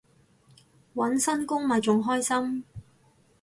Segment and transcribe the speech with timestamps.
[0.95, 2.63] 搵新工咪仲開心